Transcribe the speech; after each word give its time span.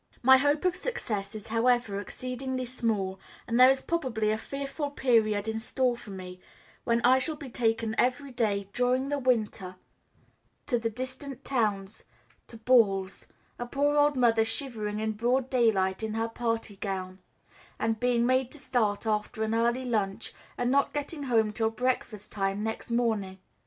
My 0.23 0.37
hope 0.37 0.65
of 0.65 0.75
success 0.75 1.35
is 1.35 1.49
however 1.49 1.99
exceedingly 1.99 2.65
small, 2.65 3.19
and 3.47 3.59
there 3.59 3.69
is 3.69 3.83
probably 3.83 4.31
a 4.31 4.37
fearful 4.39 4.89
period 4.89 5.47
in 5.47 5.59
store 5.59 5.95
for 5.95 6.09
me 6.09 6.39
when 6.85 7.01
I 7.03 7.19
shall 7.19 7.35
be 7.35 7.51
taken 7.51 7.93
every 7.99 8.31
day 8.31 8.67
during 8.73 9.09
the 9.09 9.19
winter 9.19 9.75
to 10.65 10.79
the 10.79 10.89
distant 10.89 11.45
towns 11.45 12.03
to 12.47 12.57
balls 12.57 13.27
a 13.59 13.67
poor 13.67 13.95
old 13.95 14.15
mother 14.17 14.43
shivering 14.43 14.99
in 14.99 15.11
broad 15.11 15.51
daylight 15.51 16.01
in 16.01 16.15
her 16.15 16.27
party 16.29 16.77
gown, 16.77 17.19
and 17.79 17.99
being 17.99 18.25
made 18.25 18.49
to 18.53 18.57
start 18.57 19.05
after 19.05 19.43
an 19.43 19.53
early 19.53 19.85
lunch 19.85 20.33
and 20.57 20.71
not 20.71 20.93
getting 20.95 21.21
home 21.25 21.53
till 21.53 21.69
breakfast 21.69 22.31
time 22.31 22.63
next 22.63 22.89
morning. 22.89 23.37